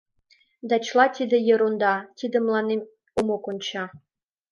[0.69, 2.81] Да чыла тиде ерунда, тиде мыланем
[3.19, 3.83] омо конча...»